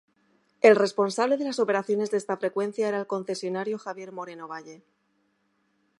El 0.61 0.75
responsable 0.75 1.37
de 1.37 1.43
las 1.45 1.59
operaciones 1.59 2.09
de 2.09 2.17
esta 2.17 2.35
frecuencia 2.35 2.87
era 2.87 2.97
el 2.99 3.05
concesionario 3.05 3.77
Javier 3.77 4.11
Moreno 4.11 4.47
Valle. 4.47 4.81